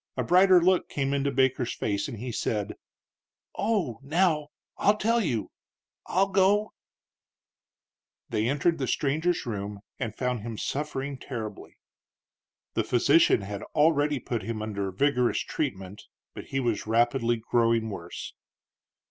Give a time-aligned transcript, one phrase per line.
[0.17, 2.73] A brighter look came into Baker's face and he said:
[3.55, 5.51] "Oh, now, I'll tell you;
[6.07, 6.73] I'll go."
[8.27, 11.77] They entered the stranger's room and found him suffering terribly.
[12.73, 13.43] The physician
[13.75, 18.33] already had put him under vigorous treatment, but he was rapidly growing worse.